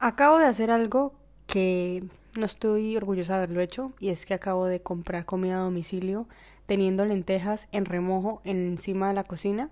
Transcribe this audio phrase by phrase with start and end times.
[0.00, 1.12] Acabo de hacer algo
[1.48, 2.04] que
[2.38, 6.28] no estoy orgullosa de haberlo hecho y es que acabo de comprar comida a domicilio
[6.66, 9.70] teniendo lentejas en remojo encima de la cocina.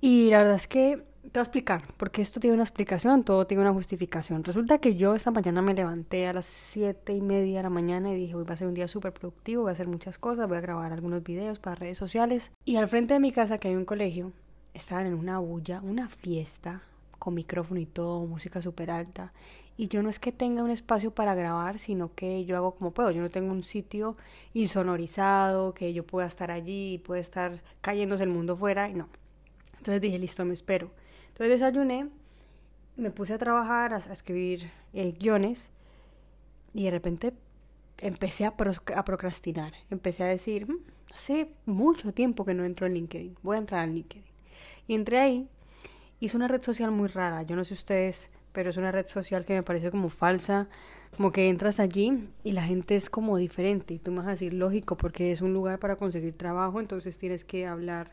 [0.00, 3.46] Y la verdad es que te voy a explicar, porque esto tiene una explicación, todo
[3.46, 4.42] tiene una justificación.
[4.42, 8.10] Resulta que yo esta mañana me levanté a las siete y media de la mañana
[8.10, 10.48] y dije, hoy va a ser un día súper productivo, voy a hacer muchas cosas,
[10.48, 12.50] voy a grabar algunos videos para redes sociales.
[12.64, 14.32] Y al frente de mi casa, que hay un colegio,
[14.74, 16.82] estaban en una bulla, una fiesta,
[17.26, 19.32] con micrófono y todo, música súper alta.
[19.76, 22.92] Y yo no es que tenga un espacio para grabar, sino que yo hago como
[22.92, 23.10] puedo.
[23.10, 24.16] Yo no tengo un sitio
[24.54, 28.88] insonorizado, que yo pueda estar allí y pueda estar cayéndose el mundo fuera.
[28.88, 29.08] Y no.
[29.78, 30.92] Entonces dije, listo, me espero.
[31.30, 32.10] Entonces desayuné,
[32.94, 35.70] me puse a trabajar, a, escribir eh, guiones.
[36.74, 37.32] Y de repente
[37.98, 38.54] empecé a,
[38.94, 39.72] a procrastinar.
[39.90, 40.78] Empecé a decir, mm,
[41.12, 43.36] hace mucho tiempo que no entro en LinkedIn.
[43.42, 44.24] Voy a entrar en LinkedIn.
[44.86, 45.48] Y entré ahí
[46.20, 47.42] y es una red social muy rara.
[47.42, 50.68] Yo no sé ustedes, pero es una red social que me parece como falsa.
[51.16, 53.94] Como que entras allí y la gente es como diferente.
[53.94, 57.16] Y tú me vas a decir, lógico, porque es un lugar para conseguir trabajo, entonces
[57.16, 58.12] tienes que hablar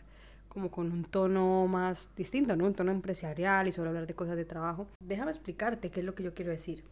[0.50, 2.66] como con un tono más distinto, ¿no?
[2.66, 4.88] Un tono empresarial y solo hablar de cosas de trabajo.
[5.00, 6.84] Déjame explicarte qué es lo que yo quiero decir.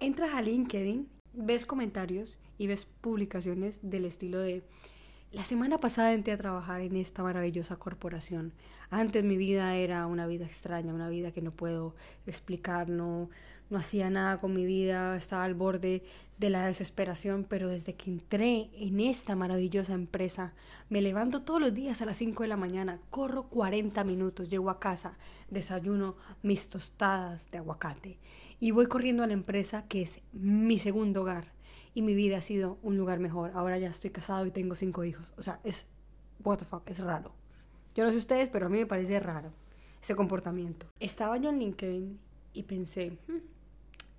[0.00, 4.62] Entras a LinkedIn, ves comentarios y ves publicaciones del estilo de
[5.32, 8.52] la semana pasada entré a trabajar en esta maravillosa corporación.
[8.90, 11.94] Antes mi vida era una vida extraña, una vida que no puedo
[12.26, 13.30] explicar, no,
[13.70, 16.02] no hacía nada con mi vida, estaba al borde
[16.36, 20.52] de la desesperación, pero desde que entré en esta maravillosa empresa,
[20.90, 24.68] me levanto todos los días a las 5 de la mañana, corro 40 minutos, llego
[24.68, 25.14] a casa,
[25.48, 28.18] desayuno mis tostadas de aguacate
[28.60, 31.52] y voy corriendo a la empresa que es mi segundo hogar
[31.94, 33.52] y mi vida ha sido un lugar mejor.
[33.54, 35.32] Ahora ya estoy casado y tengo cinco hijos.
[35.36, 35.86] O sea, es,
[36.44, 37.32] what the fuck, es raro.
[37.94, 39.52] Yo no sé ustedes, pero a mí me parece raro
[40.02, 40.86] ese comportamiento.
[40.98, 42.18] Estaba yo en LinkedIn
[42.54, 43.38] y pensé, hmm,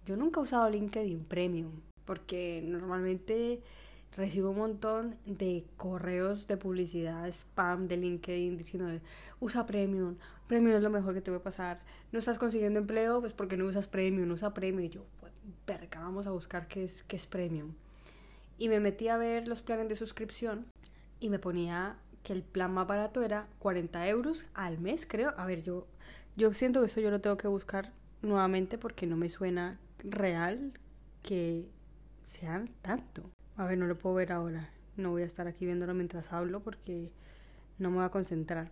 [0.05, 1.71] yo nunca he usado LinkedIn Premium
[2.05, 3.61] porque normalmente
[4.15, 8.89] recibo un montón de correos de publicidad, spam de LinkedIn diciendo,
[9.39, 10.17] usa Premium,
[10.47, 11.81] Premium es lo mejor que te puede pasar,
[12.11, 14.85] no estás consiguiendo empleo, pues porque no usas Premium, usa Premium.
[14.85, 15.05] Y yo,
[15.65, 17.73] verga, vamos a buscar qué es, qué es premium.
[18.57, 20.65] Y me metí a ver los planes de suscripción
[21.19, 25.33] y me ponía que el plan más barato era 40 euros al mes, creo.
[25.37, 25.87] A ver, yo,
[26.35, 30.73] yo siento que esto yo lo tengo que buscar nuevamente porque no me suena real
[31.21, 31.67] que
[32.25, 33.29] sean tanto.
[33.57, 34.69] A ver, no lo puedo ver ahora.
[34.95, 37.11] No voy a estar aquí viéndolo mientras hablo porque
[37.79, 38.71] no me voy a concentrar.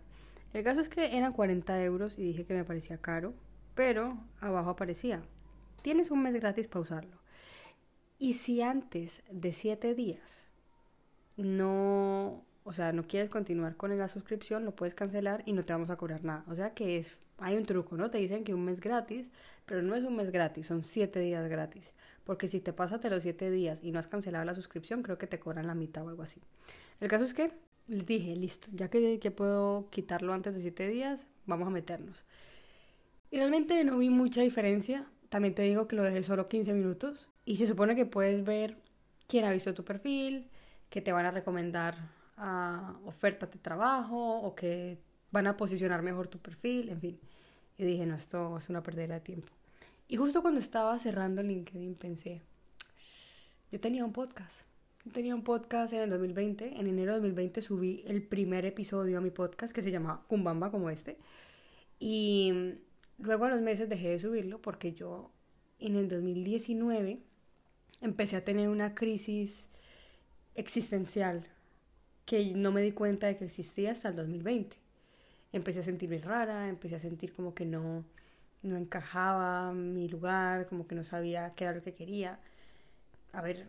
[0.52, 3.34] El caso es que eran 40 euros y dije que me parecía caro,
[3.74, 5.22] pero abajo aparecía
[5.82, 7.18] tienes un mes gratis para usarlo.
[8.18, 10.46] Y si antes de siete días
[11.36, 15.72] no, o sea, no quieres continuar con la suscripción, lo puedes cancelar y no te
[15.72, 16.44] vamos a cobrar nada.
[16.48, 18.10] O sea que es, hay un truco, ¿no?
[18.10, 19.30] Te dicen que un mes gratis,
[19.66, 21.92] pero no es un mes gratis, son siete días gratis.
[22.24, 25.26] Porque si te pasas los siete días y no has cancelado la suscripción, creo que
[25.26, 26.40] te cobran la mitad o algo así.
[27.00, 27.50] El caso es que
[27.88, 32.24] les dije, listo, ya que, que puedo quitarlo antes de siete días, vamos a meternos.
[33.32, 37.30] Y realmente no vi mucha diferencia también te digo que lo dejé solo 15 minutos
[37.46, 38.76] y se supone que puedes ver
[39.26, 40.50] quién ha visto tu perfil,
[40.90, 41.96] que te van a recomendar
[42.36, 44.98] a ofertas de trabajo o que
[45.30, 47.20] van a posicionar mejor tu perfil, en fin.
[47.78, 49.48] Y dije, no, esto es una pérdida de tiempo.
[50.06, 52.42] Y justo cuando estaba cerrando LinkedIn pensé,
[53.70, 54.66] yo tenía un podcast.
[55.02, 56.78] Yo tenía un podcast en el 2020.
[56.78, 60.70] En enero de 2020 subí el primer episodio a mi podcast que se llamaba Kumbamba
[60.70, 61.16] como este.
[61.98, 62.74] Y
[63.22, 65.30] Luego a los meses dejé de subirlo porque yo
[65.78, 67.20] en el 2019
[68.00, 69.68] empecé a tener una crisis
[70.56, 71.46] existencial
[72.24, 74.76] que no me di cuenta de que existía hasta el 2020.
[75.52, 78.04] Empecé a sentirme rara, empecé a sentir como que no,
[78.62, 82.40] no encajaba mi lugar, como que no sabía qué era lo que quería.
[83.32, 83.68] A ver,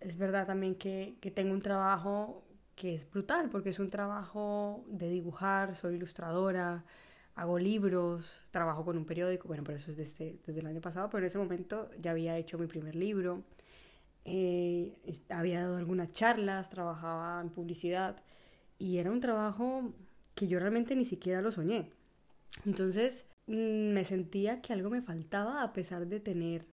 [0.00, 2.44] es verdad también que, que tengo un trabajo
[2.76, 6.84] que es brutal, porque es un trabajo de dibujar, soy ilustradora,
[7.34, 11.08] hago libros, trabajo con un periódico, bueno, pero eso es desde, desde el año pasado,
[11.10, 13.42] pero en ese momento ya había hecho mi primer libro,
[14.24, 14.98] eh,
[15.28, 18.16] había dado algunas charlas, trabajaba en publicidad
[18.78, 19.92] y era un trabajo
[20.34, 21.90] que yo realmente ni siquiera lo soñé.
[22.66, 26.66] Entonces mm, me sentía que algo me faltaba a pesar de tener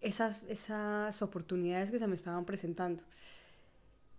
[0.00, 3.02] esas, esas oportunidades que se me estaban presentando.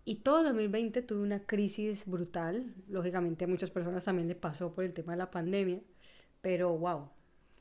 [0.08, 2.76] Y todo 2020 tuve una crisis brutal.
[2.88, 5.82] Lógicamente a muchas personas también le pasó por el tema de la pandemia.
[6.42, 7.10] Pero wow,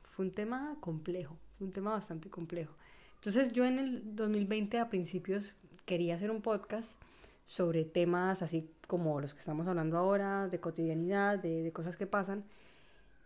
[0.04, 2.74] fue un tema complejo, fue un tema bastante complejo.
[3.14, 5.54] Entonces yo en el 2020 a principios
[5.86, 7.00] quería hacer un podcast
[7.46, 12.06] sobre temas así como los que estamos hablando ahora, de cotidianidad, de, de cosas que
[12.06, 12.44] pasan.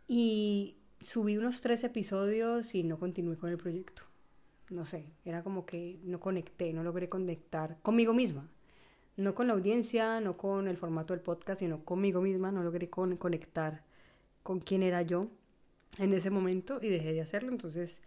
[0.07, 4.03] Y subí unos tres episodios y no continué con el proyecto.
[4.71, 8.49] No sé, era como que no conecté, no logré conectar conmigo misma.
[9.19, 12.53] No con la audiencia, no con el formato del podcast, sino conmigo misma.
[12.53, 13.83] No logré conectar
[14.45, 15.29] con quién era yo
[15.99, 17.51] en ese momento y dejé de hacerlo.
[17.51, 18.01] Entonces,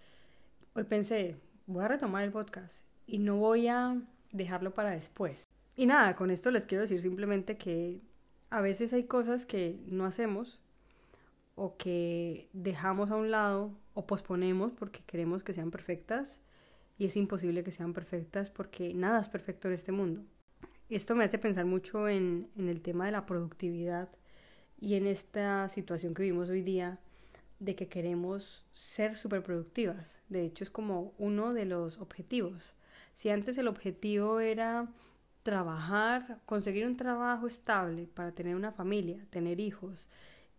[0.74, 1.36] hoy pensé,
[1.68, 5.44] voy a retomar el podcast y no voy a dejarlo para después.
[5.76, 8.00] Y nada, con esto les quiero decir simplemente que
[8.50, 10.62] a veces hay cosas que no hacemos
[11.56, 16.40] o que dejamos a un lado o posponemos porque queremos que sean perfectas
[16.98, 20.24] y es imposible que sean perfectas porque nada es perfecto en este mundo.
[20.92, 24.10] Esto me hace pensar mucho en, el tema de la productividad
[24.78, 27.00] y en esta situación que vivimos hoy día
[27.60, 30.20] de que queremos ser súper productivas.
[30.28, 32.76] De hecho, es como uno de los objetivos.
[33.14, 34.90] Si antes el objetivo era
[35.44, 40.10] trabajar, conseguir un trabajo estable para tener una familia, tener hijos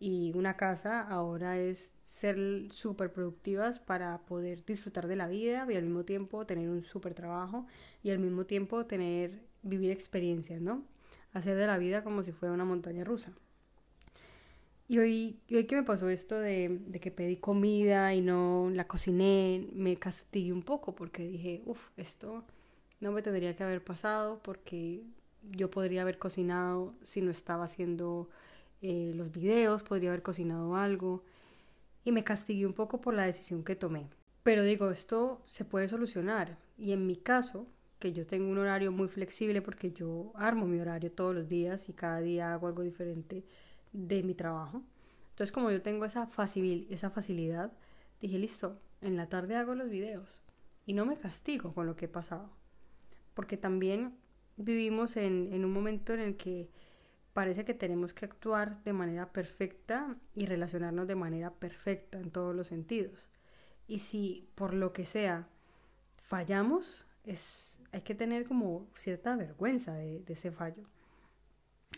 [0.00, 5.76] y una casa, ahora es ser súper productivas para poder disfrutar de la vida y
[5.76, 7.67] al mismo tiempo tener un súper trabajo
[8.02, 10.85] y al mismo tiempo tener, vivir experiencias, ¿no?
[11.32, 13.32] Hacer de la vida como si fuera una montaña rusa.
[14.88, 18.87] Y hoy, hoy que me pasó esto de, de, que pedí comida y no la
[18.87, 22.44] cociné, me castigué un poco porque dije, uff, esto
[23.00, 25.03] no me tendría que haber pasado porque
[25.50, 28.29] yo podría haber cocinado si no estaba haciendo
[28.81, 31.25] eh, los videos, podría haber cocinado algo.
[32.05, 34.09] Y me castigué un poco por la decisión que tomé.
[34.43, 36.59] Pero digo, esto se puede solucionar.
[36.76, 37.67] Y en mi caso,
[38.02, 41.88] que yo tengo un horario muy flexible porque yo armo mi horario todos los días
[41.88, 43.44] y cada día hago algo diferente
[43.93, 44.82] de mi trabajo.
[45.31, 47.72] Entonces, como yo tengo esa, facil esa facilidad,
[48.20, 50.43] dije, listo, en la tarde hago los videos
[50.84, 52.50] y no me castigo con lo que he pasado.
[53.34, 54.16] Porque también
[54.56, 56.70] vivimos en, en un momento en el que
[57.32, 62.52] parece que tenemos que actuar de manera perfecta y relacionarnos de manera perfecta en todos
[62.52, 63.31] los sentidos.
[63.87, 65.46] Y si por lo que sea
[66.16, 70.85] fallamos, es, hay que tener como cierta vergüenza de ese fallo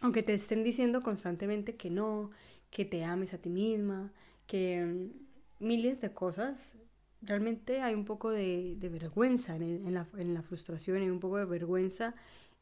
[0.01, 2.31] aunque te estén diciendo constantemente que no,
[2.71, 4.13] que te ames a ti misma,
[4.47, 6.77] que mm, miles de cosas,
[7.23, 11.47] realmente hay un poco de, vergüenza en, la, en, la, frustración, hay un poco de
[11.47, 12.15] vergüenza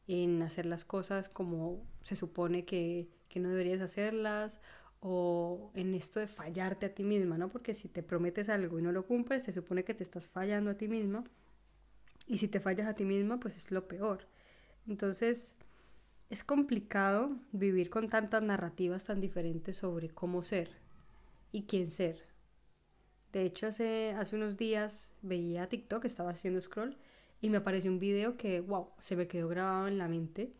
[0.07, 4.61] en hacer las cosas como se supone que, que no deberías hacerlas
[5.01, 7.49] o en esto de fallarte a ti misma, ¿no?
[7.49, 10.71] Porque si te prometes algo y no lo cumples, se supone que te estás fallando
[10.71, 11.25] a ti misma
[12.25, 14.27] y si te fallas a ti misma, pues es lo peor.
[14.87, 15.55] Entonces,
[16.29, 20.71] es complicado vivir con tantas narrativas tan diferentes sobre cómo ser
[21.51, 22.27] y quién ser.
[23.31, 26.97] De hecho, hace, hace unos días veía TikTok, estaba haciendo scroll
[27.41, 30.53] y me apareció un video que, wow, se me quedó grabado en la mente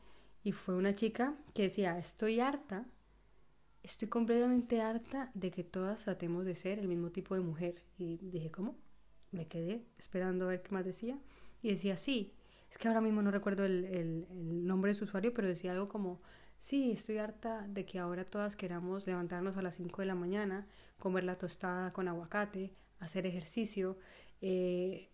[0.43, 2.85] y fue una chica que decía, estoy harta,
[3.83, 7.83] estoy completamente harta de que todas tratemos de ser el mismo tipo de mujer.
[7.97, 8.75] Y dije, ¿cómo?
[9.31, 11.17] Me quedé esperando a ver qué más decía
[11.63, 12.33] y decía, sí,
[12.69, 15.89] es que ahora mismo no recuerdo el, el, nombre de su usuario, pero decía algo
[15.89, 16.21] como,
[16.59, 20.67] sí, estoy harta de que ahora todas queramos levantarnos a las 5 de la mañana,
[20.99, 23.97] comer la tostada con aguacate, hacer ejercicio,
[24.41, 25.09] eh,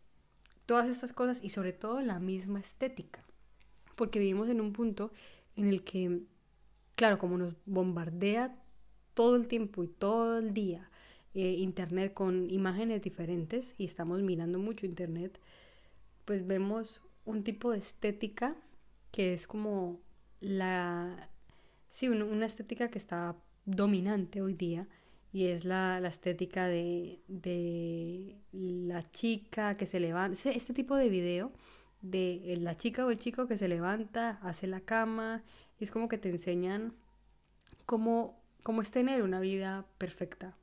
[0.66, 3.24] todas estas cosas y sobre todo la misma estética,
[3.96, 5.12] porque vivimos en un punto
[5.56, 6.22] en el que,
[6.96, 8.56] claro, como nos bombardea
[9.14, 10.90] todo el tiempo y todo el día
[11.34, 15.40] eh, Internet con imágenes diferentes y estamos mirando mucho Internet,
[16.30, 18.56] pues vemos un tipo de estética
[19.10, 20.00] que es como
[20.42, 21.28] la...
[21.88, 24.88] Sí, una estética que está dominante hoy día
[25.34, 31.52] y es la, estética de, de, la chica que se levanta, este tipo de video
[32.02, 35.42] de la chica o el chico que se levanta, hace la cama,
[35.80, 36.94] y es como que te enseñan
[37.88, 40.56] cómo, cómo es tener una vida perfecta.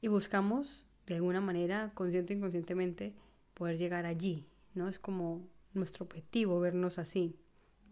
[0.00, 3.16] Y buscamos, de alguna manera, consciente o inconscientemente,
[3.54, 4.88] poder llegar allí, ¿no?
[4.88, 7.36] Es como nuestro objetivo, vernos así,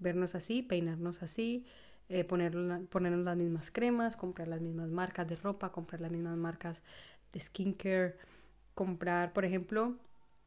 [0.01, 1.65] vernos así, peinarnos así,
[2.09, 6.83] eh, ponernos las mismas cremas, comprar las mismas marcas de ropa, comprar las mismas marcas
[7.33, 8.17] de skincare,
[8.75, 9.97] comprar, por ejemplo,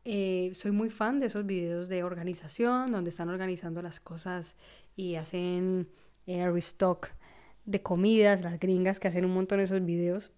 [0.04, 4.56] eh, soy muy fan de esos videos de organización donde están organizando las cosas
[4.96, 5.88] y hacen
[6.26, 7.10] eh, restock
[7.66, 10.32] de comidas, las gringas que hacen un montón de esos videos.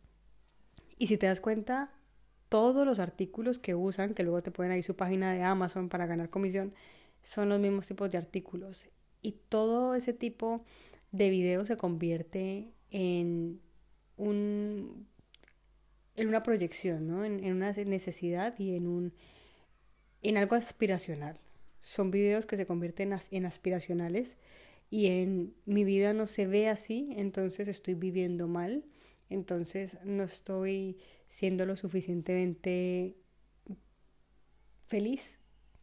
[0.98, 1.92] Y si te das cuenta,
[2.54, 6.06] todos los artículos que usan, que luego te ponen ahí su página de Amazon para
[6.06, 6.72] ganar comisión,
[7.24, 8.86] son los mismos tipos de artículos.
[9.24, 10.64] Y todo ese tipo
[11.12, 13.60] de video se convierte en
[14.18, 15.08] un
[16.16, 17.26] en una proyección, ¿no?
[17.26, 19.14] En, una necesidad y en un
[20.22, 21.40] en algo aspiracional.
[21.82, 24.38] Son videos que se convierten en aspiracionales
[24.92, 28.86] y en mi vida no se ve así, entonces estoy viviendo mal,
[29.32, 31.00] entonces no estoy
[31.34, 33.18] siendo lo suficientemente
[34.86, 35.40] feliz,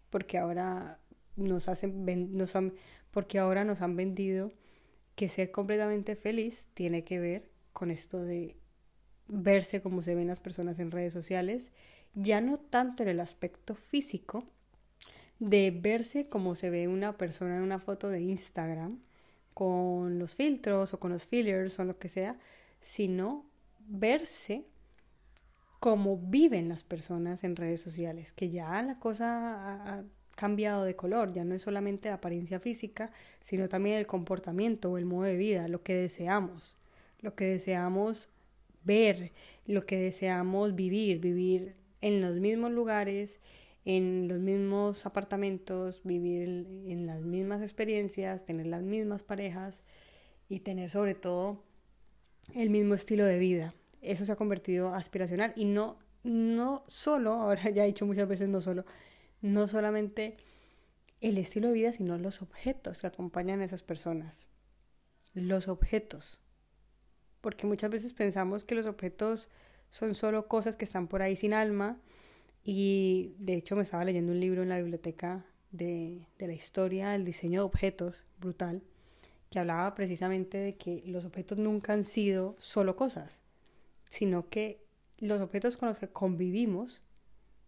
[0.09, 1.01] porque ahora
[1.35, 2.55] nos hacen, nos
[3.11, 4.53] porque ahora nos han vendido
[5.17, 8.59] que ser completamente feliz tiene que ver con esto de
[9.27, 11.73] verse como se ven las personas en redes sociales,
[12.15, 14.45] ya no tanto en el aspecto físico,
[15.41, 19.01] de verse como se ve una persona en una foto de Instagram,
[19.53, 22.39] con los filtros o con los fillers o lo que sea,
[22.79, 24.71] sino verse
[25.81, 30.05] como viven las personas en redes sociales, que ya la cosa ha
[30.37, 33.11] cambiado de color, ya no es solamente la apariencia física,
[33.41, 36.77] sino también el comportamiento o el modo de vida, lo que deseamos,
[37.21, 38.29] lo que deseamos
[38.85, 39.33] ver,
[39.67, 43.41] lo que deseamos vivir, vivir en los mismos lugares,
[43.87, 49.83] en los mismos apartamentos, vivir en las mismas experiencias, tener las mismas parejas
[50.49, 51.63] y tener sobre todo
[52.55, 53.75] el mismo estilo de vida.
[54.01, 58.49] Eso se ha convertido aspiracional y no, no solo, ahora ya he dicho muchas veces
[58.49, 58.85] no solo,
[59.41, 60.37] no solamente
[61.21, 64.49] el estilo de vida, sino los objetos que acompañan a esas personas.
[65.35, 66.39] Los objetos.
[67.41, 69.49] Porque muchas veces pensamos que los objetos
[69.91, 72.01] son solo cosas que están por ahí sin alma
[72.63, 77.11] y de hecho me estaba leyendo un libro en la biblioteca de, de la historia
[77.11, 78.83] del diseño de objetos, brutal,
[79.51, 83.43] que hablaba precisamente de que los objetos nunca han sido solo cosas,
[84.11, 84.85] sino que
[85.19, 87.01] los objetos con los que convivimos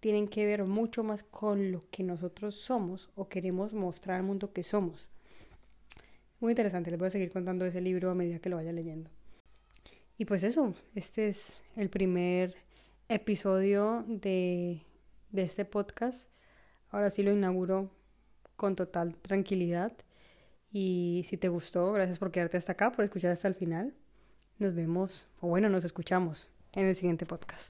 [0.01, 4.53] tienen que ver mucho más con lo que nosotros somos o queremos mostrar al mundo
[4.53, 5.09] que somos.
[6.41, 9.11] Muy interesante, les voy a seguir contando ese libro a medida que lo vaya leyendo.
[10.19, 12.57] Y pues eso, este es el primer
[13.09, 14.83] episodio de,
[15.31, 16.31] de este podcast.
[16.91, 17.91] Ahora sí lo inauguro
[18.57, 19.93] con total tranquilidad.
[20.73, 23.95] Y si te gustó, gracias por quedarte hasta acá, por escuchar hasta el final.
[24.63, 27.61] Nos vemos, o bueno, nos escuchamos en el siguiente podcast.